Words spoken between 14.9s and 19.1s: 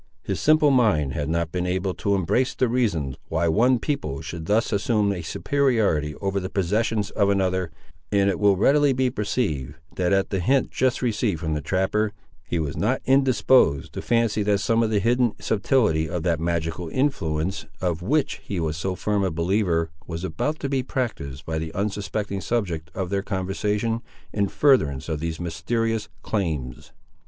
hidden subtilty of that magical influence, of which he was so